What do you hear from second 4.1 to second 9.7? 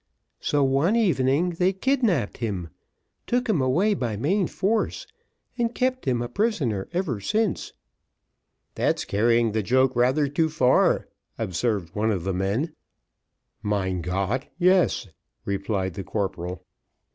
main force, and kept him a prisoner ever since." "That's carrying the